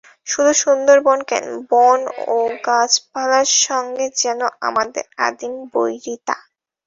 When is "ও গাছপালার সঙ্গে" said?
2.27-4.05